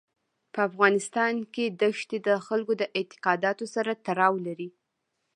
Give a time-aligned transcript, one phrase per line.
[0.53, 1.65] په افغانستان کې
[1.99, 4.69] ښتې د خلکو د اعتقاداتو سره تړاو لري.